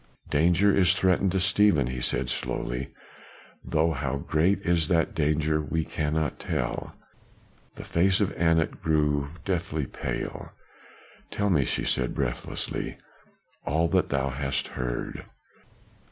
[0.31, 2.89] "Danger is threatened to Stephen," he said slowly,
[3.63, 6.95] "though how great is that danger we cannot tell."
[7.75, 10.53] The face of Anat grew deathly pale.
[11.29, 12.97] "Tell me" she said, breathlessly,
[13.63, 15.23] "all that thou hast heard."